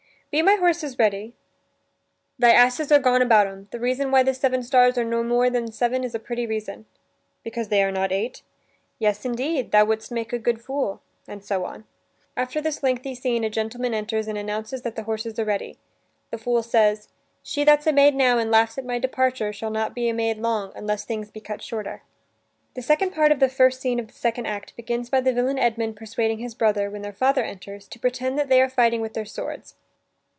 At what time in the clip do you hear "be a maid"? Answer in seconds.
19.93-20.37